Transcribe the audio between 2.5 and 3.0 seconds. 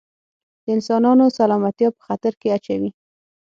اچوي.